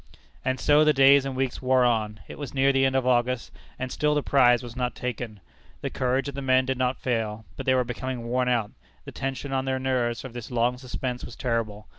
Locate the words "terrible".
11.35-11.87